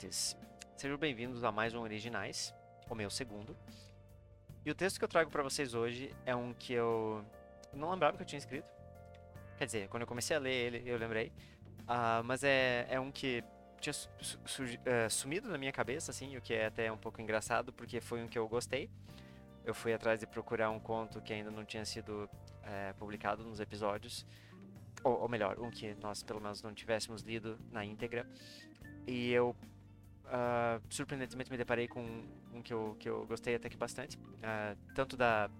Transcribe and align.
ouvintes! 0.00 0.34
Sejam 0.78 0.96
bem-vindos 0.96 1.44
a 1.44 1.52
mais 1.52 1.74
um 1.74 1.80
Originais, 1.80 2.54
o 2.88 2.94
meu 2.94 3.10
segundo. 3.10 3.54
E 4.64 4.70
o 4.70 4.74
texto 4.74 4.98
que 4.98 5.04
eu 5.04 5.08
trago 5.08 5.30
para 5.30 5.42
vocês 5.42 5.74
hoje 5.74 6.14
é 6.24 6.34
um 6.34 6.54
que 6.54 6.72
eu 6.72 7.22
não 7.74 7.90
lembrava 7.90 8.16
que 8.16 8.22
eu 8.22 8.26
tinha 8.26 8.38
escrito. 8.38 8.66
Quer 9.58 9.66
dizer, 9.66 9.88
quando 9.88 10.02
eu 10.02 10.06
comecei 10.06 10.34
a 10.34 10.40
ler 10.40 10.52
ele, 10.52 10.82
eu 10.86 10.96
lembrei. 10.96 11.30
Uh, 11.80 12.24
mas 12.24 12.42
é, 12.42 12.86
é 12.88 12.98
um 12.98 13.10
que 13.12 13.44
tinha 13.78 13.92
su 13.92 14.08
su 14.46 14.62
uh, 14.62 15.10
sumido 15.10 15.50
na 15.50 15.58
minha 15.58 15.72
cabeça, 15.72 16.10
assim, 16.10 16.34
o 16.34 16.40
que 16.40 16.54
é 16.54 16.66
até 16.66 16.90
um 16.90 16.96
pouco 16.96 17.20
engraçado, 17.20 17.70
porque 17.70 18.00
foi 18.00 18.22
um 18.22 18.28
que 18.28 18.38
eu 18.38 18.48
gostei. 18.48 18.88
Eu 19.66 19.74
fui 19.74 19.92
atrás 19.92 20.18
de 20.18 20.26
procurar 20.26 20.70
um 20.70 20.80
conto 20.80 21.20
que 21.20 21.32
ainda 21.32 21.50
não 21.50 21.64
tinha 21.64 21.84
sido 21.84 22.24
uh, 22.24 22.94
publicado 22.98 23.44
nos 23.44 23.60
episódios. 23.60 24.26
Ou, 25.04 25.20
ou 25.20 25.28
melhor, 25.28 25.58
um 25.58 25.70
que 25.70 25.94
nós 25.96 26.22
pelo 26.22 26.40
menos 26.40 26.62
não 26.62 26.72
tivéssemos 26.72 27.20
lido 27.20 27.58
na 27.70 27.84
íntegra. 27.84 28.26
E 29.06 29.30
eu 29.30 29.56
uh, 30.30 30.82
surpreendentemente 30.88 31.50
me 31.50 31.56
deparei 31.56 31.86
com 31.88 32.00
um 32.54 32.62
que 32.62 32.72
eu, 32.72 32.96
que 32.98 33.08
eu 33.08 33.26
gostei 33.26 33.54
até 33.54 33.68
que 33.68 33.76
bastante, 33.76 34.16
uh, 34.16 34.76
tanto 34.94 35.16
da, 35.16 35.50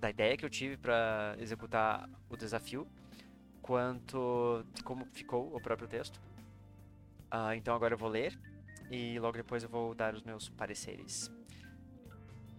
da 0.00 0.10
ideia 0.10 0.36
que 0.36 0.44
eu 0.44 0.50
tive 0.50 0.76
para 0.76 1.36
executar 1.38 2.08
o 2.28 2.36
desafio, 2.36 2.86
quanto 3.62 4.64
de 4.72 4.82
como 4.82 5.04
ficou 5.06 5.54
o 5.54 5.60
próprio 5.60 5.88
texto. 5.88 6.16
Uh, 7.32 7.52
então 7.56 7.74
agora 7.74 7.94
eu 7.94 7.98
vou 7.98 8.08
ler 8.08 8.38
e 8.90 9.18
logo 9.18 9.36
depois 9.36 9.62
eu 9.62 9.68
vou 9.68 9.94
dar 9.94 10.14
os 10.14 10.22
meus 10.22 10.48
pareceres. 10.48 11.30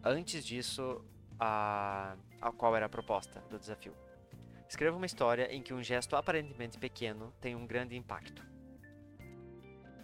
Antes 0.03 0.45
disso, 0.45 1.03
a, 1.39 2.15
a 2.39 2.51
qual 2.51 2.75
era 2.75 2.85
a 2.85 2.89
proposta 2.89 3.41
do 3.49 3.57
desafio? 3.57 3.93
Escreva 4.67 4.95
uma 4.95 5.05
história 5.07 5.51
em 5.51 5.63
que 5.63 5.73
um 5.73 5.81
gesto 5.81 6.15
aparentemente 6.15 6.77
pequeno 6.77 7.33
tem 7.41 7.55
um 7.55 7.65
grande 7.65 7.97
impacto. 7.97 8.45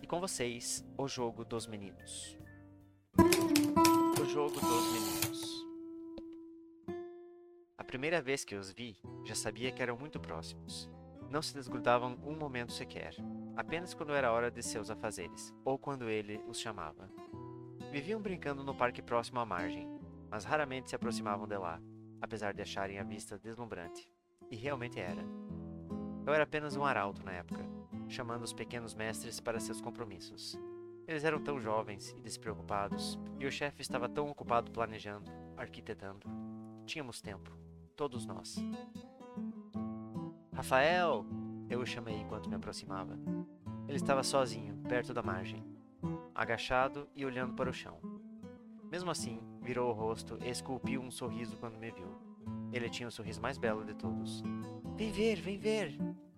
E 0.05 0.07
com 0.07 0.19
vocês, 0.19 0.85
o 0.99 1.07
jogo 1.07 1.43
dos 1.43 1.65
meninos. 1.65 2.37
O 4.21 4.25
jogo 4.25 4.53
dos 4.53 4.93
meninos. 4.93 5.65
A 7.75 7.83
primeira 7.83 8.21
vez 8.21 8.45
que 8.45 8.53
os 8.53 8.71
vi, 8.71 8.99
já 9.23 9.33
sabia 9.33 9.71
que 9.71 9.81
eram 9.81 9.97
muito 9.97 10.19
próximos. 10.19 10.87
Não 11.31 11.41
se 11.41 11.55
desgrudavam 11.55 12.19
um 12.23 12.35
momento 12.37 12.71
sequer, 12.71 13.15
apenas 13.57 13.95
quando 13.95 14.13
era 14.13 14.31
hora 14.31 14.51
de 14.51 14.61
seus 14.61 14.91
afazeres, 14.91 15.51
ou 15.65 15.75
quando 15.75 16.07
ele 16.07 16.39
os 16.47 16.59
chamava. 16.59 17.09
Viviam 17.91 18.21
brincando 18.21 18.63
no 18.63 18.75
parque 18.75 19.01
próximo 19.01 19.39
à 19.39 19.45
margem, 19.45 19.89
mas 20.29 20.45
raramente 20.45 20.87
se 20.87 20.95
aproximavam 20.95 21.47
de 21.47 21.57
lá, 21.57 21.81
apesar 22.21 22.53
de 22.53 22.61
acharem 22.61 22.99
a 22.99 23.03
vista 23.03 23.39
deslumbrante. 23.39 24.07
E 24.51 24.55
realmente 24.55 24.99
era. 24.99 25.25
Eu 26.27 26.31
era 26.31 26.43
apenas 26.43 26.75
um 26.75 26.85
arauto 26.85 27.25
na 27.25 27.31
época, 27.31 27.65
chamando 28.07 28.43
os 28.43 28.53
pequenos 28.53 28.93
mestres 28.93 29.39
para 29.39 29.59
seus 29.59 29.81
compromissos. 29.81 30.59
Eles 31.07 31.23
eram 31.23 31.39
tão 31.39 31.59
jovens 31.59 32.15
e 32.17 32.21
despreocupados, 32.21 33.19
e 33.39 33.45
o 33.45 33.51
chefe 33.51 33.81
estava 33.81 34.09
tão 34.09 34.29
ocupado 34.29 34.71
planejando, 34.71 35.31
arquitetando. 35.55 36.27
Tínhamos 36.85 37.21
tempo, 37.21 37.51
todos 37.95 38.25
nós. 38.25 38.57
Rafael! 40.53 41.25
Eu 41.69 41.81
o 41.81 41.85
chamei 41.85 42.15
enquanto 42.15 42.49
me 42.49 42.55
aproximava. 42.55 43.17
Ele 43.87 43.97
estava 43.97 44.23
sozinho, 44.23 44.77
perto 44.87 45.13
da 45.13 45.21
margem, 45.21 45.63
agachado 46.33 47.07
e 47.15 47.25
olhando 47.25 47.53
para 47.53 47.69
o 47.69 47.73
chão. 47.73 47.99
Mesmo 48.91 49.09
assim, 49.11 49.41
virou 49.61 49.89
o 49.89 49.93
rosto 49.93 50.37
e 50.43 50.49
esculpiu 50.49 51.01
um 51.01 51.11
sorriso 51.11 51.57
quando 51.57 51.77
me 51.77 51.91
viu. 51.91 52.07
Ele 52.71 52.89
tinha 52.89 53.07
o 53.07 53.11
sorriso 53.11 53.41
mais 53.41 53.57
belo 53.57 53.83
de 53.83 53.93
todos. 53.95 54.43
Vem 54.95 55.11
ver, 55.11 55.35
vem 55.41 55.57
ver! 55.57 55.97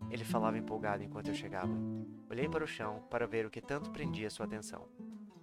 Ele 0.10 0.24
falava 0.24 0.58
empolgado 0.58 1.04
enquanto 1.04 1.28
eu 1.28 1.34
chegava. 1.34 1.74
Olhei 2.30 2.48
para 2.48 2.64
o 2.64 2.68
chão 2.68 3.04
para 3.10 3.28
ver 3.28 3.46
o 3.46 3.50
que 3.50 3.62
tanto 3.62 3.92
prendia 3.92 4.30
sua 4.30 4.46
atenção. 4.46 4.88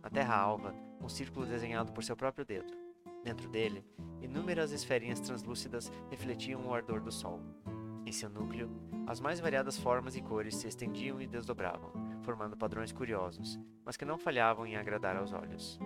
Na 0.02 0.10
terra 0.10 0.36
alva, 0.36 0.74
um 1.00 1.08
círculo 1.08 1.46
desenhado 1.46 1.92
por 1.92 2.04
seu 2.04 2.16
próprio 2.16 2.44
dedo. 2.44 2.72
Dentro 3.22 3.48
dele, 3.48 3.84
inúmeras 4.20 4.70
esferinhas 4.70 5.20
translúcidas 5.20 5.90
refletiam 6.10 6.66
o 6.66 6.74
ardor 6.74 7.00
do 7.00 7.10
sol. 7.10 7.40
Em 8.06 8.12
seu 8.12 8.28
núcleo, 8.28 8.70
as 9.06 9.20
mais 9.20 9.40
variadas 9.40 9.78
formas 9.78 10.14
e 10.14 10.20
cores 10.20 10.56
se 10.56 10.68
estendiam 10.68 11.20
e 11.20 11.26
desdobravam, 11.26 11.90
formando 12.22 12.56
padrões 12.56 12.92
curiosos, 12.92 13.58
mas 13.84 13.96
que 13.96 14.04
não 14.04 14.18
falhavam 14.18 14.66
em 14.66 14.76
agradar 14.76 15.16
aos 15.16 15.32
olhos. 15.32 15.78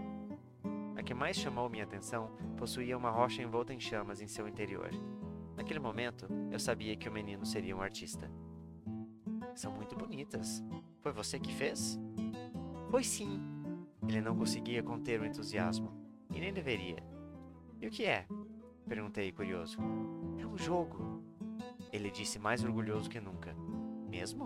A 0.96 1.02
que 1.02 1.14
mais 1.14 1.36
chamou 1.36 1.68
minha 1.68 1.84
atenção 1.84 2.30
possuía 2.56 2.96
uma 2.96 3.10
rocha 3.10 3.40
envolta 3.40 3.72
em 3.72 3.78
chamas 3.78 4.20
em 4.20 4.26
seu 4.26 4.48
interior. 4.48 4.90
Naquele 5.56 5.78
momento, 5.78 6.26
eu 6.50 6.58
sabia 6.58 6.96
que 6.96 7.08
o 7.08 7.12
menino 7.12 7.46
seria 7.46 7.76
um 7.76 7.82
artista. 7.82 8.28
São 9.58 9.72
muito 9.72 9.96
bonitas. 9.96 10.62
Foi 11.00 11.10
você 11.10 11.36
que 11.36 11.52
fez? 11.52 11.98
Foi 12.92 13.02
sim. 13.02 13.40
Ele 14.06 14.20
não 14.20 14.36
conseguia 14.36 14.84
conter 14.84 15.20
o 15.20 15.26
entusiasmo. 15.26 15.92
E 16.32 16.38
nem 16.38 16.52
deveria. 16.52 17.02
E 17.80 17.88
o 17.88 17.90
que 17.90 18.04
é? 18.04 18.24
Perguntei, 18.88 19.32
curioso. 19.32 19.76
É 20.38 20.46
um 20.46 20.56
jogo. 20.56 21.24
Ele 21.92 22.08
disse 22.08 22.38
mais 22.38 22.62
orgulhoso 22.62 23.10
que 23.10 23.20
nunca. 23.20 23.52
Mesmo? 24.08 24.44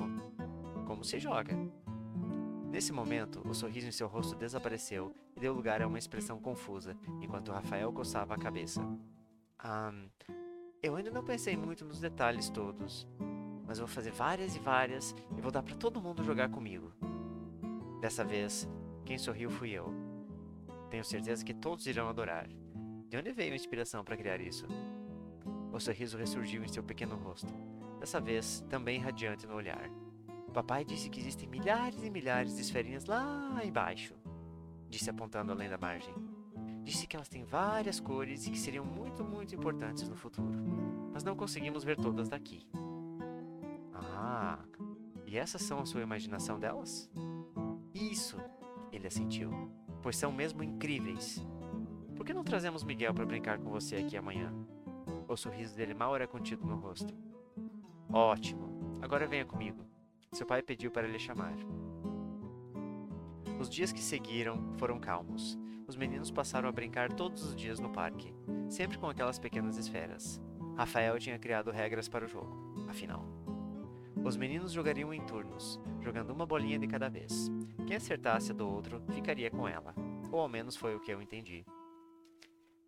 Como 0.87 1.05
se 1.05 1.21
joga? 1.21 1.55
Nesse 2.71 2.91
momento, 2.91 3.47
o 3.47 3.53
sorriso 3.53 3.89
em 3.89 3.93
seu 3.93 4.09
rosto 4.09 4.35
desapareceu 4.35 5.15
e 5.37 5.41
deu 5.41 5.53
lugar 5.53 5.83
a 5.83 5.87
uma 5.87 5.99
expressão 5.99 6.41
confusa, 6.41 6.97
enquanto 7.21 7.53
Rafael 7.53 7.93
coçava 7.93 8.35
a 8.35 8.39
cabeça. 8.39 8.81
Ah, 9.59 9.93
eu 10.83 10.97
ainda 10.97 11.11
não 11.11 11.23
pensei 11.23 11.55
muito 11.55 11.85
nos 11.85 12.01
detalhes 12.01 12.49
todos 12.49 13.07
mas 13.73 13.79
eu 13.79 13.87
vou 13.87 13.95
fazer 13.95 14.11
várias 14.11 14.55
e 14.55 14.59
várias 14.59 15.17
e 15.35 15.41
vou 15.41 15.51
dar 15.51 15.63
para 15.63 15.75
todo 15.75 15.99
mundo 15.99 16.23
jogar 16.23 16.51
comigo. 16.51 16.93
Dessa 18.03 18.23
vez, 18.23 18.69
quem 19.03 19.17
sorriu 19.17 19.49
fui 19.49 19.71
eu. 19.71 19.91
Tenho 20.91 21.03
certeza 21.03 21.43
que 21.43 21.55
todos 21.55 21.87
irão 21.87 22.07
adorar. 22.07 22.47
De 23.09 23.17
onde 23.17 23.33
veio 23.33 23.55
a 23.55 23.57
inspiração 23.57 24.05
para 24.05 24.15
criar 24.15 24.43
isso? 24.43 24.67
O 25.73 25.81
sorriso 25.81 26.19
ressurgiu 26.19 26.63
em 26.63 26.69
seu 26.69 26.83
pequeno 26.83 27.17
rosto, 27.17 27.51
dessa 27.99 28.21
vez 28.21 28.63
também 28.69 29.01
radiante 29.01 29.47
no 29.47 29.55
olhar. 29.55 29.89
Papai 30.53 30.85
disse 30.85 31.09
que 31.09 31.21
existem 31.21 31.49
milhares 31.49 32.05
e 32.05 32.11
milhares 32.11 32.55
de 32.55 32.61
esferinhas 32.61 33.07
lá 33.07 33.59
embaixo, 33.65 34.13
disse 34.91 35.09
apontando 35.09 35.51
além 35.51 35.71
da 35.71 35.79
margem. 35.79 36.15
Disse 36.85 37.07
que 37.07 37.17
elas 37.17 37.31
têm 37.31 37.43
várias 37.43 37.99
cores 37.99 38.47
e 38.47 38.51
que 38.51 38.59
seriam 38.59 38.85
muito, 38.85 39.25
muito 39.25 39.55
importantes 39.55 40.07
no 40.07 40.15
futuro, 40.15 40.61
mas 41.11 41.25
não 41.25 41.35
conseguimos 41.35 41.83
ver 41.83 41.97
todas 41.97 42.29
daqui. 42.29 42.69
Ah, 44.25 44.57
e 45.27 45.37
essas 45.37 45.63
são 45.63 45.81
a 45.81 45.85
sua 45.85 46.01
imaginação 46.01 46.57
delas? 46.57 47.11
Isso, 47.93 48.39
ele 48.93 49.09
assentiu, 49.09 49.51
pois 50.01 50.17
são 50.17 50.31
mesmo 50.31 50.63
incríveis. 50.63 51.45
Por 52.15 52.25
que 52.25 52.33
não 52.33 52.45
trazemos 52.45 52.85
Miguel 52.85 53.13
para 53.13 53.27
brincar 53.27 53.59
com 53.59 53.69
você 53.69 53.97
aqui 53.97 54.17
amanhã? 54.17 54.55
O 55.27 55.37
sorriso 55.37 55.75
dele 55.75 55.93
mal 55.93 56.15
era 56.15 56.29
contido 56.29 56.65
no 56.65 56.77
rosto. 56.77 57.13
Ótimo, 58.13 58.97
agora 59.03 59.27
venha 59.27 59.45
comigo. 59.45 59.85
Seu 60.31 60.47
pai 60.47 60.63
pediu 60.63 60.93
para 60.93 61.09
lhe 61.09 61.19
chamar. 61.19 61.57
Os 63.59 63.69
dias 63.69 63.91
que 63.91 64.01
seguiram 64.01 64.73
foram 64.77 65.01
calmos. 65.01 65.59
Os 65.89 65.97
meninos 65.97 66.31
passaram 66.31 66.69
a 66.69 66.73
brincar 66.73 67.13
todos 67.13 67.43
os 67.43 67.57
dias 67.57 67.81
no 67.81 67.91
parque, 67.91 68.33
sempre 68.69 68.99
com 68.99 69.09
aquelas 69.09 69.41
pequenas 69.41 69.77
esferas. 69.77 70.41
Rafael 70.77 71.19
tinha 71.19 71.41
criado 71.41 71.73
regras 71.73 72.09
para 72.09 72.25
o 72.25 72.29
jogo, 72.29 72.87
afinal. 72.89 73.42
Os 74.25 74.37
meninos 74.37 74.71
jogariam 74.71 75.13
em 75.13 75.21
turnos, 75.27 75.81
jogando 76.01 76.31
uma 76.31 76.47
bolinha 76.47 76.79
de 76.79 76.87
cada 76.87 77.09
vez. 77.09 77.51
Quem 77.87 77.97
acertasse 77.97 78.53
a 78.53 78.55
do 78.55 78.69
outro 78.69 79.03
ficaria 79.13 79.51
com 79.51 79.67
ela, 79.67 79.95
ou 80.31 80.39
ao 80.39 80.49
menos 80.49 80.77
foi 80.77 80.95
o 80.95 81.01
que 81.01 81.13
eu 81.13 81.21
entendi. 81.21 81.65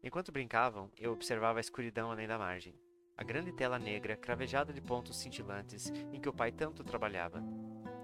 Enquanto 0.03 0.31
brincavam, 0.31 0.91
eu 0.97 1.13
observava 1.13 1.59
a 1.59 1.61
escuridão 1.61 2.11
além 2.11 2.29
da 2.29 2.39
margem, 2.39 2.79
a 3.17 3.25
grande 3.25 3.53
tela 3.53 3.79
negra 3.79 4.17
cravejada 4.17 4.73
de 4.73 4.81
pontos 4.81 5.19
cintilantes 5.19 5.93
em 6.13 6.21
que 6.21 6.29
o 6.29 6.33
pai 6.33 6.53
tanto 6.53 6.85
trabalhava. 6.85 7.43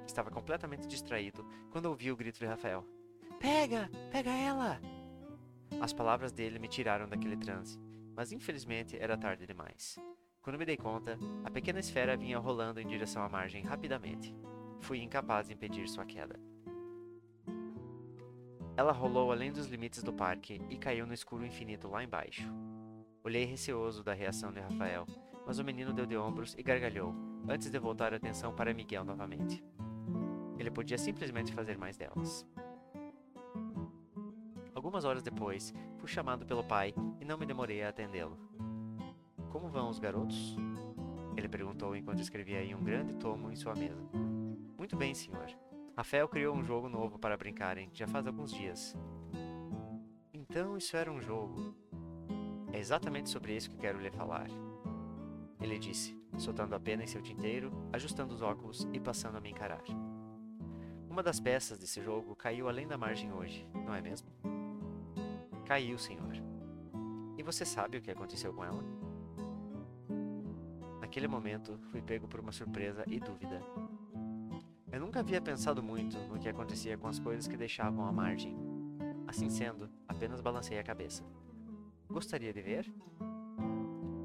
Estava 0.07 0.31
completamente 0.31 0.89
distraído 0.89 1.47
quando 1.71 1.87
ouvi 1.87 2.11
o 2.11 2.17
grito 2.17 2.39
de 2.39 2.47
Rafael: 2.47 2.85
Pega! 3.39 3.89
Pega 4.11 4.31
ela! 4.31 4.81
As 5.81 5.93
palavras 5.93 6.33
dele 6.33 6.59
me 6.59 6.69
tiraram 6.69 7.09
daquele 7.09 7.37
transe, 7.37 7.79
mas 8.15 8.33
infelizmente 8.33 8.99
era 8.99 9.17
tarde 9.17 9.47
demais. 9.47 9.97
Quando 10.43 10.59
me 10.59 10.65
dei 10.65 10.77
conta, 10.77 11.19
a 11.45 11.51
pequena 11.51 11.81
esfera 11.81 12.17
vinha 12.17 12.39
rolando 12.39 12.81
em 12.81 12.87
direção 12.87 13.23
à 13.23 13.29
margem 13.29 13.63
rapidamente. 13.63 14.35
Fui 14.79 15.03
incapaz 15.03 15.49
de 15.49 15.53
impedir 15.53 15.87
sua 15.87 16.07
queda. 16.07 16.41
Ela 18.75 18.91
rolou 18.91 19.31
além 19.31 19.53
dos 19.53 19.67
limites 19.67 20.03
do 20.03 20.15
parque 20.15 20.63
e 20.71 20.79
caiu 20.79 21.07
no 21.07 21.13
escuro 21.13 21.45
infinito 21.45 21.89
lá 21.89 22.03
embaixo. 22.03 22.51
Olhei 23.23 23.45
receoso 23.45 24.03
da 24.03 24.15
reação 24.15 24.51
de 24.51 24.61
Rafael, 24.61 25.05
mas 25.47 25.59
o 25.59 25.65
menino 25.65 25.93
deu 25.93 26.07
de 26.07 26.17
ombros 26.17 26.55
e 26.57 26.63
gargalhou, 26.63 27.15
antes 27.47 27.71
de 27.71 27.79
voltar 27.79 28.15
a 28.15 28.17
atenção 28.17 28.55
para 28.55 28.73
Miguel 28.73 29.05
novamente. 29.05 29.63
Ele 30.59 30.71
podia 30.71 30.97
simplesmente 30.97 31.53
fazer 31.53 31.77
mais 31.77 31.99
delas. 31.99 32.47
Algumas 34.75 35.05
horas 35.05 35.23
depois, 35.23 35.75
fui 35.99 36.09
chamado 36.09 36.47
pelo 36.47 36.65
pai 36.65 36.95
e 37.21 37.27
não 37.27 37.37
me 37.37 37.45
demorei 37.45 37.83
a 37.83 37.91
atendê-lo. 37.91 38.39
Como 39.51 39.69
vão 39.69 39.89
os 39.89 39.99
garotos? 39.99 40.57
Ele 41.37 41.49
perguntou 41.49 41.97
enquanto 41.97 42.21
escrevia 42.21 42.63
em 42.63 42.75
um 42.75 42.83
grande 42.83 43.15
tomo 43.15 43.51
em 43.51 43.57
sua 43.57 43.75
mesa. 43.75 44.03
Muito 44.79 44.97
bem, 44.97 45.13
senhor. 45.15 45.47
Rafael 45.97 46.29
criou 46.29 46.57
um 46.57 46.65
jogo 46.65 46.89
novo 46.89 47.19
para 47.19 47.37
brincarem 47.37 47.91
já 47.93 48.07
faz 48.07 48.27
alguns 48.27 48.53
dias. 48.53 48.97
Então 50.33 50.77
isso 50.77 50.97
era 50.97 51.11
um 51.11 51.21
jogo. 51.21 51.75
É 52.73 52.79
exatamente 52.79 53.29
sobre 53.29 53.57
isso 53.57 53.71
que 53.71 53.77
quero 53.77 54.01
lhe 54.01 54.11
falar. 54.11 54.49
Ele 55.61 55.79
disse, 55.79 56.17
soltando 56.39 56.75
a 56.75 56.81
pena 56.81 57.03
em 57.03 57.07
seu 57.07 57.21
tinteiro, 57.21 57.73
ajustando 57.93 58.33
os 58.33 58.41
óculos 58.41 58.89
e 58.93 59.01
passando 59.01 59.37
a 59.37 59.41
me 59.41 59.51
encarar. 59.51 59.83
Uma 61.09 61.23
das 61.23 61.41
peças 61.41 61.77
desse 61.77 62.01
jogo 62.01 62.37
caiu 62.37 62.69
além 62.69 62.87
da 62.87 62.97
margem 62.97 63.33
hoje, 63.33 63.67
não 63.75 63.95
é 63.95 64.01
mesmo? 64.01 64.29
Caiu, 65.67 65.99
senhor. 65.99 66.35
E 67.37 67.43
você 67.43 67.65
sabe 67.65 67.99
o 67.99 68.03
que 68.03 68.11
aconteceu 68.11 68.55
com 68.55 68.65
ela? 68.65 69.00
Naquele 71.11 71.27
momento, 71.27 71.77
fui 71.91 72.01
pego 72.01 72.29
por 72.29 72.39
uma 72.39 72.53
surpresa 72.53 73.03
e 73.09 73.19
dúvida. 73.19 73.61
Eu 74.93 75.01
nunca 75.01 75.19
havia 75.19 75.41
pensado 75.41 75.83
muito 75.83 76.17
no 76.29 76.39
que 76.39 76.49
acontecia 76.49 76.97
com 76.97 77.09
as 77.09 77.19
coisas 77.19 77.49
que 77.49 77.57
deixavam 77.57 78.07
a 78.07 78.13
margem. 78.13 78.57
Assim 79.27 79.51
sendo, 79.51 79.91
apenas 80.07 80.41
balancei 80.41 80.79
a 80.79 80.85
cabeça. 80.85 81.25
Gostaria 82.09 82.53
de 82.53 82.63
ver? 82.63 82.95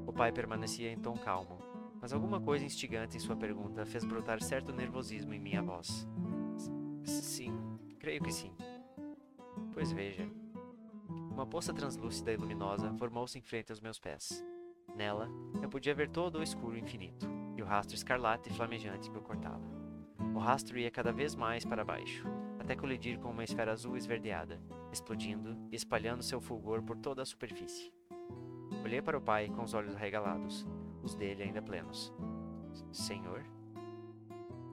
O 0.06 0.12
pai 0.12 0.30
permanecia 0.30 0.92
em 0.92 0.96
tom 0.96 1.14
calmo, 1.14 1.58
mas 2.00 2.12
alguma 2.12 2.40
coisa 2.40 2.64
instigante 2.64 3.16
em 3.16 3.20
sua 3.20 3.34
pergunta 3.34 3.84
fez 3.84 4.04
brotar 4.04 4.40
certo 4.40 4.72
nervosismo 4.72 5.34
em 5.34 5.40
minha 5.40 5.62
voz. 5.62 6.06
Sim, 7.02 7.52
creio 7.98 8.22
que 8.22 8.32
sim. 8.32 8.52
Pois 9.74 9.90
veja. 9.90 10.30
Uma 11.32 11.48
poça 11.48 11.74
translúcida 11.74 12.32
e 12.32 12.36
luminosa 12.36 12.94
formou-se 12.94 13.36
em 13.36 13.42
frente 13.42 13.72
aos 13.72 13.80
meus 13.80 13.98
pés. 13.98 14.40
Nela, 14.96 15.28
eu 15.62 15.68
podia 15.68 15.94
ver 15.94 16.08
todo 16.08 16.38
o 16.38 16.42
escuro 16.42 16.78
infinito 16.78 17.28
e 17.54 17.62
o 17.62 17.66
rastro 17.66 17.94
escarlate 17.94 18.48
e 18.48 18.52
flamejante 18.52 19.10
que 19.10 19.18
o 19.18 19.20
cortava. 19.20 19.60
O 20.34 20.38
rastro 20.38 20.78
ia 20.78 20.90
cada 20.90 21.12
vez 21.12 21.34
mais 21.34 21.66
para 21.66 21.84
baixo, 21.84 22.26
até 22.58 22.74
colidir 22.74 23.18
com 23.18 23.30
uma 23.30 23.44
esfera 23.44 23.72
azul 23.72 23.94
esverdeada, 23.94 24.58
explodindo 24.90 25.54
e 25.70 25.76
espalhando 25.76 26.22
seu 26.22 26.40
fulgor 26.40 26.82
por 26.82 26.96
toda 26.96 27.20
a 27.20 27.26
superfície. 27.26 27.92
Olhei 28.82 29.02
para 29.02 29.18
o 29.18 29.20
pai 29.20 29.50
com 29.50 29.62
os 29.62 29.74
olhos 29.74 29.94
arregalados, 29.94 30.66
os 31.02 31.14
dele 31.14 31.42
ainda 31.42 31.60
plenos. 31.60 32.10
Senhor? 32.90 33.44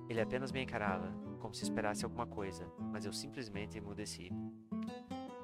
Ele 0.08 0.22
apenas 0.22 0.54
me 0.54 0.64
encarava, 0.64 1.14
como 1.40 1.54
se 1.54 1.64
esperasse 1.64 2.06
alguma 2.06 2.26
coisa, 2.26 2.66
mas 2.94 3.06
eu 3.06 3.12
simplesmente 3.12 3.78
emudeci. 3.78 4.32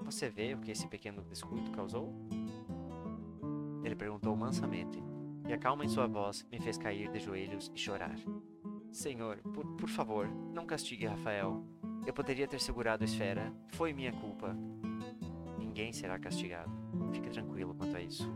Você 0.03 0.29
vê 0.29 0.53
o 0.53 0.59
que 0.59 0.71
esse 0.71 0.87
pequeno 0.87 1.21
descuido 1.21 1.69
causou? 1.71 2.13
Ele 3.89 3.95
perguntou 3.95 4.35
mansamente, 4.35 5.01
e 5.47 5.51
a 5.51 5.57
calma 5.57 5.83
em 5.83 5.89
sua 5.89 6.05
voz 6.05 6.45
me 6.51 6.59
fez 6.59 6.77
cair 6.77 7.09
de 7.09 7.17
joelhos 7.17 7.71
e 7.73 7.79
chorar. 7.79 8.15
Senhor, 8.91 9.37
por, 9.51 9.65
por 9.77 9.89
favor, 9.89 10.27
não 10.53 10.63
castigue 10.63 11.07
Rafael. 11.07 11.65
Eu 12.05 12.13
poderia 12.13 12.47
ter 12.47 12.59
segurado 12.59 13.03
a 13.03 13.05
esfera. 13.05 13.51
Foi 13.69 13.91
minha 13.91 14.13
culpa. 14.13 14.55
Ninguém 15.57 15.91
será 15.91 16.19
castigado. 16.19 16.71
Fique 17.11 17.31
tranquilo 17.31 17.73
quanto 17.73 17.97
a 17.97 17.99
isso. 17.99 18.31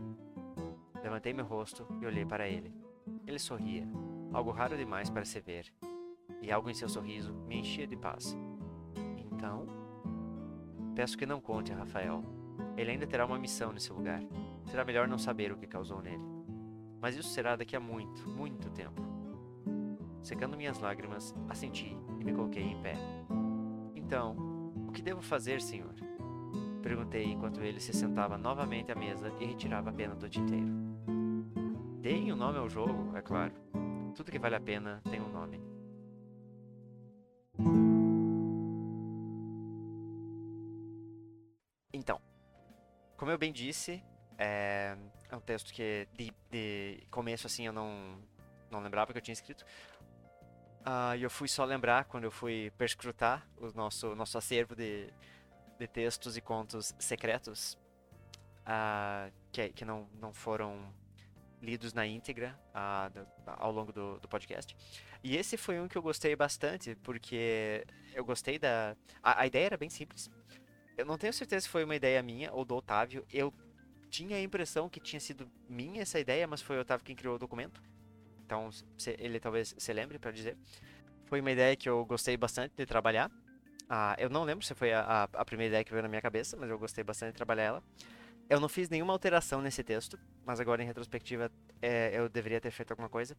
Levantei 1.00 1.32
meu 1.32 1.44
rosto 1.44 1.86
e 2.00 2.04
olhei 2.04 2.26
para 2.26 2.48
ele. 2.48 2.74
Ele 3.24 3.38
sorria, 3.38 3.86
algo 4.32 4.50
raro 4.50 4.76
demais 4.76 5.08
para 5.08 5.24
se 5.24 5.38
ver, 5.38 5.72
e 6.42 6.50
algo 6.50 6.68
em 6.68 6.74
seu 6.74 6.88
sorriso 6.88 7.32
me 7.46 7.60
enchia 7.60 7.86
de 7.86 7.96
paz. 7.96 8.36
Então, 9.30 9.68
peço 10.96 11.16
que 11.16 11.24
não 11.24 11.40
conte 11.40 11.72
a 11.72 11.76
Rafael. 11.76 12.24
Ele 12.76 12.90
ainda 12.90 13.06
terá 13.06 13.24
uma 13.24 13.38
missão 13.38 13.72
nesse 13.72 13.92
lugar. 13.92 14.20
Será 14.66 14.84
melhor 14.84 15.08
não 15.08 15.18
saber 15.18 15.52
o 15.52 15.56
que 15.56 15.66
causou 15.66 16.02
nele. 16.02 16.22
Mas 17.00 17.16
isso 17.16 17.28
será 17.28 17.56
daqui 17.56 17.76
a 17.76 17.80
muito, 17.80 18.28
muito 18.28 18.70
tempo. 18.70 19.02
Secando 20.22 20.56
minhas 20.56 20.78
lágrimas, 20.78 21.34
assenti 21.48 21.96
e 22.18 22.24
me 22.24 22.32
coloquei 22.32 22.62
em 22.62 22.80
pé. 22.80 22.94
Então, 23.94 24.34
o 24.88 24.92
que 24.92 25.02
devo 25.02 25.20
fazer, 25.20 25.60
senhor? 25.60 25.94
Perguntei 26.82 27.24
enquanto 27.24 27.60
ele 27.60 27.80
se 27.80 27.92
sentava 27.92 28.38
novamente 28.38 28.90
à 28.90 28.94
mesa 28.94 29.32
e 29.40 29.44
retirava 29.44 29.90
a 29.90 29.92
pena 29.92 30.14
do 30.14 30.28
tinteiro. 30.28 30.72
Deem 32.00 32.30
o 32.30 32.34
um 32.34 32.38
nome 32.38 32.58
ao 32.58 32.68
jogo, 32.68 33.16
é 33.16 33.22
claro. 33.22 33.52
Tudo 34.14 34.30
que 34.30 34.38
vale 34.38 34.54
a 34.54 34.60
pena 34.60 35.00
tem 35.10 35.20
um 35.20 35.30
nome. 35.30 35.60
Então, 41.92 42.20
como 43.16 43.30
eu 43.30 43.38
bem 43.38 43.52
disse, 43.52 44.02
é, 44.38 44.96
é 45.30 45.36
um 45.36 45.40
texto 45.40 45.72
que 45.72 46.08
de, 46.12 46.32
de, 46.50 47.06
começo 47.10 47.46
assim 47.46 47.66
eu 47.66 47.72
não, 47.72 48.18
não 48.70 48.80
lembrava 48.80 49.12
que 49.12 49.18
eu 49.18 49.22
tinha 49.22 49.32
escrito. 49.32 49.64
Uh, 50.80 51.16
e 51.16 51.22
eu 51.22 51.30
fui 51.30 51.48
só 51.48 51.64
lembrar 51.64 52.04
quando 52.04 52.24
eu 52.24 52.30
fui 52.30 52.70
perscrutar 52.76 53.46
o 53.56 53.68
nosso, 53.72 54.14
nosso 54.14 54.36
acervo 54.36 54.76
de, 54.76 55.08
de 55.78 55.86
textos 55.86 56.36
e 56.36 56.42
contos 56.42 56.94
secretos 56.98 57.78
uh, 58.64 59.32
que, 59.50 59.70
que 59.70 59.84
não, 59.84 60.06
não 60.20 60.34
foram 60.34 60.92
lidos 61.62 61.94
na 61.94 62.06
íntegra 62.06 62.58
uh, 62.74 63.10
do, 63.10 63.26
ao 63.46 63.72
longo 63.72 63.92
do, 63.92 64.18
do, 64.20 64.28
podcast. 64.28 64.76
E 65.22 65.36
esse 65.36 65.56
foi 65.56 65.80
um 65.80 65.88
que 65.88 65.96
eu 65.96 66.02
gostei 66.02 66.36
bastante, 66.36 66.94
porque 66.96 67.86
eu 68.12 68.24
gostei 68.24 68.58
da. 68.58 68.94
A, 69.22 69.40
a, 69.40 69.46
ideia 69.46 69.66
era 69.66 69.76
bem 69.78 69.88
simples. 69.88 70.30
Eu 70.98 71.06
não 71.06 71.16
tenho 71.16 71.32
certeza 71.32 71.62
se 71.62 71.68
foi 71.68 71.82
uma 71.82 71.96
ideia 71.96 72.22
minha 72.22 72.52
ou 72.52 72.64
do 72.64 72.76
Otávio. 72.76 73.26
Eu 73.32 73.52
tinha 74.14 74.36
a 74.36 74.40
impressão 74.40 74.88
que 74.88 75.00
tinha 75.00 75.18
sido 75.18 75.50
minha 75.68 76.02
essa 76.02 76.20
ideia, 76.20 76.46
mas 76.46 76.62
foi 76.62 76.78
o 76.78 76.80
Otávio 76.82 77.04
quem 77.04 77.16
criou 77.16 77.34
o 77.34 77.38
documento. 77.38 77.82
Então, 78.46 78.70
ele 79.18 79.40
talvez 79.40 79.74
se 79.76 79.92
lembre 79.92 80.20
para 80.20 80.30
dizer. 80.30 80.56
Foi 81.24 81.40
uma 81.40 81.50
ideia 81.50 81.74
que 81.74 81.88
eu 81.88 82.04
gostei 82.04 82.36
bastante 82.36 82.72
de 82.76 82.86
trabalhar. 82.86 83.28
Ah, 83.90 84.14
eu 84.16 84.30
não 84.30 84.44
lembro 84.44 84.64
se 84.64 84.72
foi 84.72 84.92
a, 84.92 85.28
a, 85.32 85.44
primeira 85.44 85.70
ideia 85.70 85.84
que 85.84 85.90
veio 85.90 86.02
na 86.04 86.08
minha 86.08 86.22
cabeça, 86.22 86.56
mas 86.56 86.70
eu 86.70 86.78
gostei 86.78 87.02
bastante 87.02 87.32
de 87.32 87.36
trabalhar 87.36 87.64
ela. 87.64 87.82
Eu 88.48 88.60
não 88.60 88.68
fiz 88.68 88.88
nenhuma 88.88 89.12
alteração 89.12 89.60
nesse 89.60 89.82
texto, 89.82 90.16
mas 90.46 90.60
agora 90.60 90.80
em 90.80 90.86
retrospectiva 90.86 91.50
é, 91.82 92.12
eu 92.14 92.28
deveria 92.28 92.60
ter 92.60 92.70
feito 92.70 92.92
alguma 92.92 93.08
coisa. 93.08 93.34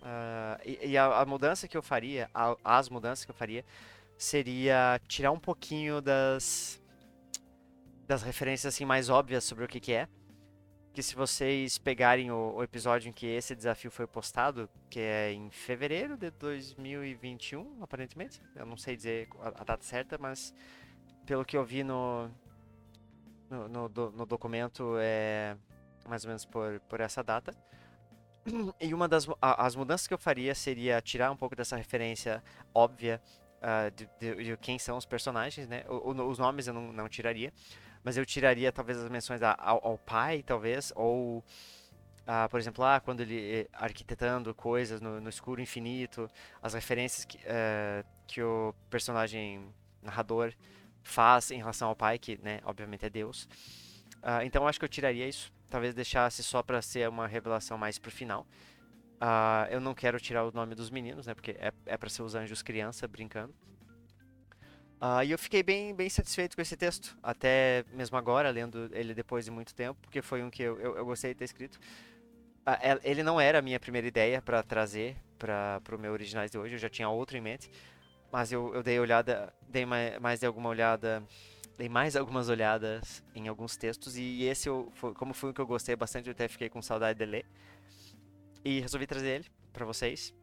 Uh, 0.00 0.58
e, 0.64 0.88
e 0.88 0.98
a, 0.98 1.20
a, 1.20 1.24
mudança 1.24 1.68
que 1.68 1.76
eu 1.76 1.82
faria, 1.82 2.28
a, 2.34 2.56
as 2.64 2.88
mudanças 2.88 3.24
que 3.24 3.30
eu 3.30 3.34
faria, 3.34 3.64
seria 4.18 5.00
tirar 5.06 5.30
um 5.30 5.38
pouquinho 5.38 6.00
das 6.00 6.79
das 8.10 8.22
referências 8.22 8.74
assim 8.74 8.84
mais 8.84 9.08
óbvias 9.08 9.44
sobre 9.44 9.64
o 9.64 9.68
que, 9.68 9.78
que 9.78 9.92
é 9.92 10.08
que 10.92 11.00
se 11.00 11.14
vocês 11.14 11.78
pegarem 11.78 12.32
o, 12.32 12.54
o, 12.56 12.62
episódio 12.64 13.08
em 13.08 13.12
que 13.12 13.24
esse 13.24 13.54
desafio 13.54 13.88
foi 13.92 14.04
postado, 14.08 14.68
que 14.90 14.98
é 14.98 15.32
em 15.32 15.48
fevereiro 15.48 16.16
de 16.16 16.28
2021, 16.32 17.80
aparentemente, 17.80 18.42
eu 18.56 18.66
não 18.66 18.76
sei 18.76 18.96
dizer 18.96 19.28
a, 19.38 19.48
a 19.60 19.64
data 19.64 19.84
certa, 19.84 20.18
mas 20.18 20.52
pelo 21.24 21.44
que 21.44 21.56
eu 21.56 21.64
vi 21.64 21.84
no, 21.84 22.28
no, 23.48 23.68
no, 23.68 23.88
no, 23.88 24.26
documento 24.26 24.96
é 24.98 25.56
mais 26.04 26.24
ou 26.24 26.30
menos 26.30 26.44
por, 26.44 26.80
por 26.88 26.98
essa 27.00 27.22
data. 27.22 27.54
E 28.80 28.92
uma 28.92 29.06
das 29.06 29.28
as 29.40 29.76
mudanças 29.76 30.08
que 30.08 30.14
eu 30.14 30.18
faria 30.18 30.52
seria 30.56 31.00
tirar 31.00 31.30
um 31.30 31.36
pouco 31.36 31.54
dessa 31.54 31.76
referência 31.76 32.42
óbvia 32.74 33.22
uh, 33.58 33.88
de, 33.92 34.08
de, 34.18 34.44
de, 34.44 34.56
quem 34.56 34.80
são 34.80 34.96
os 34.96 35.06
personagens, 35.06 35.68
né? 35.68 35.84
O, 35.88 36.10
o, 36.10 36.28
os 36.28 36.40
nomes 36.40 36.66
eu 36.66 36.74
não, 36.74 36.92
não 36.92 37.08
tiraria 37.08 37.52
mas 38.02 38.16
eu 38.16 38.24
tiraria 38.24 38.72
talvez 38.72 38.98
as 38.98 39.08
menções 39.10 39.40
ao, 39.42 39.86
ao 39.86 39.98
pai, 39.98 40.42
talvez, 40.42 40.92
ou 40.96 41.44
ah, 42.32 42.48
por 42.48 42.60
exemplo, 42.60 42.84
lá 42.84 43.00
quando 43.00 43.22
ele 43.22 43.62
eh, 43.62 43.68
arquitetando 43.72 44.54
coisas 44.54 45.00
no, 45.00 45.20
no 45.20 45.28
escuro 45.28 45.60
infinito, 45.60 46.30
as 46.62 46.74
referências 46.74 47.24
que, 47.24 47.38
uh, 47.38 48.06
que 48.24 48.40
o 48.40 48.72
personagem 48.88 49.66
narrador 50.00 50.52
faz 51.02 51.50
em 51.50 51.58
relação 51.58 51.88
ao 51.88 51.96
pai, 51.96 52.20
que, 52.20 52.38
né, 52.40 52.60
obviamente 52.64 53.04
é 53.04 53.10
Deus. 53.10 53.48
Uh, 54.18 54.42
então, 54.44 54.68
acho 54.68 54.78
que 54.78 54.84
eu 54.84 54.88
tiraria 54.88 55.26
isso, 55.26 55.52
talvez 55.68 55.92
deixasse 55.92 56.40
só 56.44 56.62
para 56.62 56.80
ser 56.80 57.08
uma 57.08 57.26
revelação 57.26 57.76
mais 57.76 57.98
pro 57.98 58.12
final. 58.12 58.46
Uh, 59.16 59.66
eu 59.68 59.80
não 59.80 59.92
quero 59.92 60.20
tirar 60.20 60.44
o 60.44 60.52
nome 60.52 60.76
dos 60.76 60.88
meninos, 60.88 61.26
né, 61.26 61.34
porque 61.34 61.52
é, 61.58 61.72
é 61.84 61.96
para 61.96 62.08
ser 62.08 62.22
os 62.22 62.36
anjos 62.36 62.62
criança 62.62 63.08
brincando. 63.08 63.52
Uh, 65.00 65.24
e 65.24 65.30
eu 65.30 65.38
fiquei 65.38 65.62
bem, 65.62 65.94
bem 65.94 66.10
satisfeito 66.10 66.54
com 66.54 66.60
esse 66.60 66.76
texto, 66.76 67.16
até 67.22 67.86
mesmo 67.90 68.18
agora, 68.18 68.50
lendo 68.50 68.90
ele 68.92 69.14
depois 69.14 69.46
de 69.46 69.50
muito 69.50 69.74
tempo, 69.74 69.98
porque 70.02 70.20
foi 70.20 70.42
um 70.42 70.50
que 70.50 70.62
eu, 70.62 70.78
eu, 70.78 70.96
eu 70.98 71.04
gostei 71.06 71.32
de 71.32 71.38
ter 71.38 71.44
escrito. 71.46 71.76
Uh, 72.66 73.00
ele 73.02 73.22
não 73.22 73.40
era 73.40 73.60
a 73.60 73.62
minha 73.62 73.80
primeira 73.80 74.06
ideia 74.06 74.42
para 74.42 74.62
trazer 74.62 75.16
para 75.38 75.80
o 75.90 75.98
meu 75.98 76.12
Originais 76.12 76.50
de 76.50 76.58
hoje, 76.58 76.74
eu 76.74 76.78
já 76.78 76.90
tinha 76.90 77.08
outro 77.08 77.34
em 77.34 77.40
mente, 77.40 77.70
mas 78.30 78.52
eu, 78.52 78.74
eu 78.74 78.82
dei 78.82 79.00
olhada, 79.00 79.54
dei 79.66 79.86
mais, 79.86 80.18
mais 80.18 80.40
de 80.40 80.44
alguma 80.44 80.68
olhada, 80.68 81.22
dei 81.78 81.88
mais 81.88 82.14
algumas 82.14 82.50
olhadas 82.50 83.24
em 83.34 83.48
alguns 83.48 83.78
textos, 83.78 84.18
e 84.18 84.44
esse, 84.44 84.68
eu, 84.68 84.92
foi, 84.96 85.14
como 85.14 85.32
foi 85.32 85.48
um 85.48 85.52
que 85.54 85.62
eu 85.62 85.66
gostei 85.66 85.96
bastante, 85.96 86.26
eu 86.26 86.32
até 86.32 86.46
fiquei 86.46 86.68
com 86.68 86.82
saudade 86.82 87.18
de 87.18 87.24
ler, 87.24 87.46
e 88.62 88.80
resolvi 88.80 89.06
trazer 89.06 89.28
ele 89.28 89.46
para 89.72 89.86
vocês. 89.86 90.34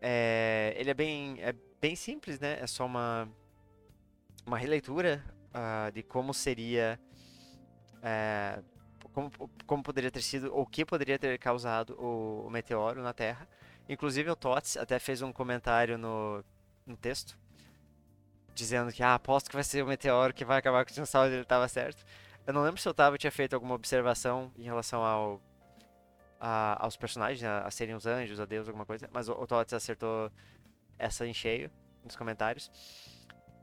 É, 0.00 0.74
ele 0.76 0.90
é 0.90 0.94
bem, 0.94 1.36
é 1.40 1.54
bem 1.80 1.96
simples, 1.96 2.40
né? 2.40 2.58
É 2.60 2.66
só 2.66 2.86
uma, 2.86 3.28
uma 4.46 4.58
releitura 4.58 5.24
uh, 5.50 5.92
de 5.92 6.02
como 6.02 6.32
seria. 6.32 6.98
Uh, 7.96 8.76
como, 9.12 9.30
como 9.66 9.82
poderia 9.82 10.10
ter 10.10 10.20
sido, 10.20 10.54
ou 10.54 10.62
o 10.62 10.66
que 10.66 10.84
poderia 10.84 11.18
ter 11.18 11.38
causado 11.38 11.94
o, 11.98 12.46
o 12.46 12.50
meteoro 12.50 13.02
na 13.02 13.14
Terra. 13.14 13.48
Inclusive 13.88 14.30
o 14.30 14.36
Tots 14.36 14.76
até 14.76 14.98
fez 14.98 15.22
um 15.22 15.32
comentário 15.32 15.96
no, 15.96 16.44
no 16.84 16.96
texto, 16.96 17.38
dizendo 18.54 18.92
que, 18.92 19.02
ah, 19.02 19.14
aposto 19.14 19.48
que 19.48 19.56
vai 19.56 19.64
ser 19.64 19.82
o 19.82 19.86
meteoro 19.86 20.34
que 20.34 20.44
vai 20.44 20.58
acabar 20.58 20.84
com 20.84 20.90
os 20.90 20.94
dinossauros, 20.94 21.32
ele 21.32 21.44
tava 21.44 21.66
certo. 21.66 22.04
Eu 22.46 22.52
não 22.52 22.62
lembro 22.62 22.80
se 22.80 22.86
o 22.88 22.90
Otávio 22.90 23.18
tinha 23.18 23.30
feito 23.30 23.54
alguma 23.54 23.74
observação 23.74 24.52
em 24.58 24.64
relação 24.64 25.02
ao, 25.02 25.40
a, 26.38 26.84
aos 26.84 26.96
personagens, 26.96 27.42
a, 27.42 27.60
a, 27.60 27.70
serem 27.70 27.94
os 27.94 28.06
anjos, 28.06 28.38
a 28.38 28.44
Deus, 28.44 28.68
alguma 28.68 28.84
coisa, 28.84 29.08
mas 29.12 29.28
o, 29.28 29.32
o 29.32 29.46
Tots 29.46 29.72
acertou 29.72 30.30
essa 30.98 31.26
em 31.26 31.34
cheio 31.34 31.70
nos 32.04 32.16
comentários. 32.16 32.70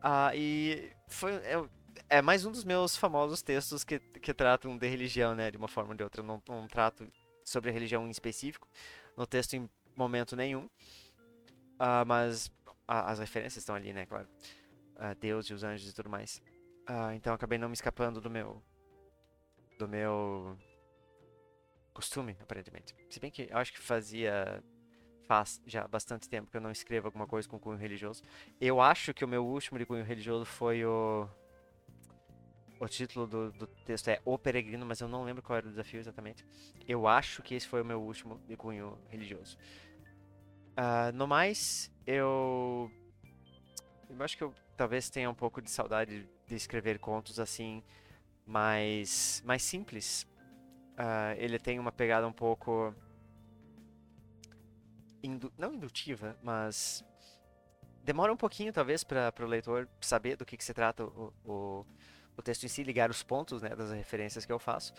Ah, 0.02 0.32
e 0.36 0.92
foi. 1.08 1.34
É, 1.36 1.64
é, 2.10 2.22
mais 2.22 2.46
um 2.46 2.52
dos 2.52 2.64
meus 2.64 2.98
famosos 2.98 3.42
textos 3.42 3.84
que, 3.84 4.00
que 4.00 4.34
tratam 4.34 4.78
de 4.78 4.88
religião, 4.88 5.34
né? 5.34 5.50
De 5.50 5.58
uma 5.58 5.68
forma 5.68 5.92
ou 5.92 5.96
de 5.96 6.04
outra. 6.04 6.22
Eu 6.22 6.26
não, 6.26 6.42
não 6.48 6.68
trato 6.68 7.08
sobre 7.46 7.70
a 7.70 7.74
religião 7.74 8.06
em 8.08 8.10
específico 8.10 8.68
no 9.16 9.26
texto 9.26 9.54
em 9.54 9.70
momento 9.96 10.36
nenhum. 10.36 10.66
Uh, 11.76 12.06
mas 12.06 12.52
as 12.88 13.20
referências 13.20 13.62
estão 13.62 13.76
ali, 13.76 13.94
né? 13.94 14.06
Claro. 14.06 14.28
Uh, 14.96 15.16
Deus 15.20 15.46
e 15.48 15.54
os 15.54 15.64
anjos 15.64 15.90
e 15.90 15.96
tudo 15.96 16.10
mais. 16.10 16.42
Uh, 16.90 17.14
então 17.16 17.34
acabei 17.34 17.58
não 17.58 17.70
me 17.70 17.74
escapando 17.74 18.20
do 18.20 18.30
meu. 18.30 18.62
Do 19.80 19.88
meu. 19.88 20.58
Costume, 21.94 22.36
aparentemente. 22.42 22.96
Se 23.10 23.20
bem 23.20 23.30
que 23.30 23.48
eu 23.52 23.58
acho 23.58 23.72
que 23.72 23.80
fazia 23.80 24.64
faz 25.28 25.62
já 25.66 25.88
bastante 25.88 26.30
tempo 26.30 26.50
que 26.50 26.58
eu 26.58 26.62
não 26.62 26.72
escrevo 26.72 27.08
alguma 27.08 27.28
coisa 27.28 27.48
com 27.48 27.60
cunho 27.60 27.78
religioso. 27.78 28.24
Eu 28.60 28.82
acho 28.82 29.14
que 29.14 29.24
o 29.24 29.28
meu 29.28 29.46
último 29.46 29.78
de 29.80 29.86
cunho 29.86 30.04
religioso 30.04 30.46
foi 30.46 30.86
o. 30.86 31.28
O 32.80 32.88
título 32.88 33.26
do, 33.26 33.52
do, 33.52 33.68
texto 33.68 34.10
é 34.10 34.20
O 34.26 34.38
Peregrino, 34.38 34.86
mas 34.86 35.00
eu 35.00 35.08
não 35.08 35.24
lembro 35.24 35.42
qual 35.42 35.56
era 35.56 35.66
o 35.66 35.70
desafio 35.70 36.02
exatamente. 36.02 36.46
Eu 36.86 37.08
acho 37.08 37.42
que 37.42 37.56
esse 37.56 37.66
foi 37.66 37.82
o 37.82 37.86
meu 37.86 38.02
último 38.02 38.42
de 38.46 38.58
cunho 38.58 38.98
religioso. 39.08 39.58
Uh, 40.72 41.14
no 41.14 41.26
mais, 41.26 41.90
eu. 42.06 42.92
Eu 44.10 44.24
acho 44.24 44.38
que 44.38 44.44
eu 44.44 44.54
talvez 44.76 45.10
tenha 45.10 45.30
um 45.30 45.34
pouco 45.34 45.62
de 45.62 45.70
saudade 45.70 46.28
de 46.46 46.56
escrever 46.56 47.00
contos 47.00 47.40
assim, 47.40 47.82
mais, 48.46 49.42
mais 49.46 49.64
simples. 49.64 50.28
Uh, 50.94 51.34
ele 51.38 51.58
tem 51.58 51.80
uma 51.80 51.92
pegada 51.92 52.28
um 52.28 52.34
pouco 52.34 52.94
indu 55.24 55.52
não 55.58 55.74
indutiva, 55.74 56.38
mas 56.44 57.04
demora 58.04 58.32
um 58.32 58.38
pouquinho 58.38 58.72
talvez 58.74 59.04
para 59.04 59.34
o 59.40 59.46
leitor 59.46 59.88
saber 60.02 60.36
do 60.36 60.46
que, 60.46 60.58
que 60.58 60.64
se 60.64 60.74
trata 60.74 61.06
o, 61.06 61.34
o, 61.46 61.86
o, 62.38 62.42
texto 62.42 62.66
em 62.66 62.68
si, 62.68 62.84
ligar 62.84 63.10
os 63.10 63.24
pontos 63.24 63.62
né, 63.62 63.70
das 63.70 63.92
referências 63.92 64.46
que 64.46 64.52
eu 64.52 64.60
faço. 64.60 64.94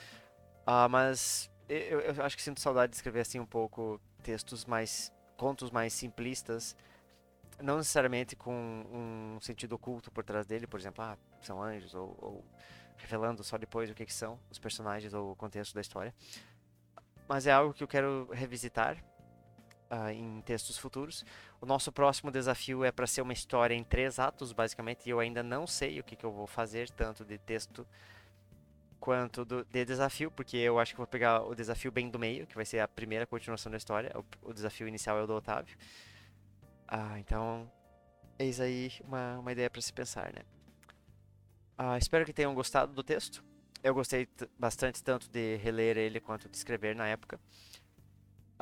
Uh, 0.67 0.89
mas 0.91 1.51
eu, 1.69 2.01
eu, 2.01 2.25
acho 2.25 2.37
que 2.37 2.43
sinto 2.43 2.61
saudade 2.61 2.91
de 2.91 2.97
escrever 2.97 3.21
assim 3.21 3.39
um 3.39 3.47
pouco 3.47 4.01
textos 4.23 4.65
mais 4.65 5.13
contos 5.37 5.71
mais 5.71 5.93
simplistas, 5.93 6.77
não 7.61 7.79
necessariamente 7.79 8.37
com 8.37 8.55
um 8.55 9.41
sentido 9.41 9.75
oculto 9.75 10.11
por 10.11 10.25
trás 10.25 10.47
dele, 10.47 10.67
por 10.67 10.79
exemplo, 10.79 11.05
ah, 11.05 11.19
são 11.43 11.63
anjos 11.63 11.95
ou, 11.95 12.17
ou 12.21 12.45
revelando 12.97 13.43
só 13.43 13.59
depois 13.59 13.91
o 13.91 13.95
que, 13.95 14.07
que 14.07 14.13
são 14.13 14.39
os 14.51 14.59
personagens 14.59 15.13
ou 15.13 15.33
o 15.33 15.37
contexto 15.37 15.75
da 15.75 15.81
história. 15.81 16.15
Mas 17.29 17.47
é 17.47 17.53
algo 17.53 17.75
que 17.75 17.83
eu 17.83 17.89
quero 17.89 18.29
revisitar 18.33 19.03
uh, 19.91 20.11
em 20.11 20.41
textos 20.43 20.79
futuros. 20.79 21.25
O 21.61 21.67
nosso 21.67 21.93
próximo 21.93 22.31
desafio 22.31 22.85
é 22.85 22.93
para 22.93 23.07
ser 23.07 23.23
uma 23.23 23.33
história 23.33 23.75
em 23.75 23.85
três 23.85 24.19
atos, 24.19 24.53
basicamente, 24.53 25.07
e 25.07 25.11
eu 25.11 25.21
ainda 25.21 25.43
não 25.43 25.67
sei 25.67 26.01
o 26.01 26.05
que, 26.05 26.17
que 26.17 26.25
eu 26.25 26.33
vou 26.33 26.47
fazer, 26.47 26.91
tanto 26.91 27.25
de 27.25 27.39
texto 27.39 27.87
quanto 29.01 29.45
do, 29.45 29.65
de 29.65 29.85
desafio, 29.85 30.31
porque 30.31 30.57
eu 30.57 30.79
acho 30.79 30.93
que 30.93 30.97
vou 30.97 31.07
pegar 31.07 31.43
o 31.43 31.55
desafio 31.55 31.93
bem 31.93 32.09
do 32.09 32.19
meio, 32.19 32.47
que 32.47 32.55
vai 32.55 32.65
ser 32.65 32.81
a 32.81 32.89
primeira 32.89 33.27
continuação 33.27 33.71
da 33.71 33.77
história. 33.77 34.11
O, 34.15 34.51
o 34.51 34.53
desafio 34.55 34.89
inicial 34.89 35.19
é 35.19 35.23
o 35.23 35.27
do 35.27 35.35
Otávio. 35.35 35.77
Ah, 36.89 37.19
então, 37.19 37.71
eis 38.39 38.61
aí 38.61 38.93
uma, 39.05 39.39
uma 39.39 39.53
ideia 39.53 39.69
para 39.69 39.81
se 39.83 39.93
pensar, 39.93 40.33
né? 40.33 40.43
Ah, 41.77 41.99
espero 41.99 42.25
que 42.25 42.33
tenham 42.33 42.55
gostado 42.55 42.93
do 42.93 43.03
texto. 43.03 43.45
Eu 43.83 43.93
gostei 43.93 44.27
bastante 44.59 45.03
tanto 45.03 45.29
de 45.29 45.57
reler 45.57 45.99
ele 45.99 46.19
quanto 46.19 46.49
de 46.49 46.57
escrever 46.57 46.97
na 46.97 47.07
época. 47.07 47.39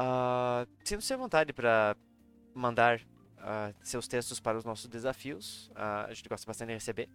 Uh, 0.02 0.68
Sinto-se 0.85 1.14
à 1.14 1.16
vontade 1.16 1.52
para 1.52 1.97
mandar 2.54 3.00
uh, 3.00 3.75
seus 3.82 4.09
textos 4.09 4.40
para 4.40 4.59
os 4.59 4.64
nossos 4.64 4.88
desafios. 4.88 5.68
Uh, 5.68 6.09
a 6.09 6.14
gente 6.14 6.28
gosta 6.28 6.47
bastante 6.47 6.68
de 6.68 6.75
receber. 6.75 7.09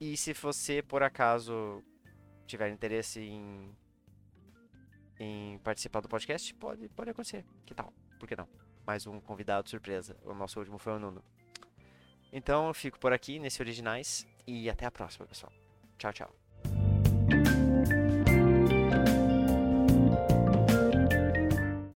E 0.00 0.16
se 0.16 0.32
você, 0.32 0.82
por 0.82 1.02
acaso, 1.02 1.82
tiver 2.46 2.70
interesse 2.70 3.20
em, 3.20 3.74
em 5.18 5.58
participar 5.58 6.00
do 6.00 6.08
podcast, 6.08 6.54
pode, 6.54 6.88
pode 6.90 7.10
acontecer. 7.10 7.44
Que 7.64 7.74
tal? 7.74 7.92
Por 8.18 8.28
que 8.28 8.36
não? 8.36 8.48
Mais 8.86 9.06
um 9.06 9.20
convidado 9.20 9.68
surpresa. 9.68 10.16
O 10.24 10.34
nosso 10.34 10.58
último 10.58 10.78
foi 10.78 10.94
o 10.94 10.98
Nuno. 10.98 11.24
Então 12.32 12.68
eu 12.68 12.74
fico 12.74 12.98
por 12.98 13.12
aqui 13.12 13.38
nesse 13.38 13.62
Originais 13.62 14.26
e 14.46 14.68
até 14.68 14.84
a 14.84 14.90
próxima, 14.90 15.26
pessoal. 15.26 15.52
Tchau, 15.98 16.12
tchau. 16.12 16.45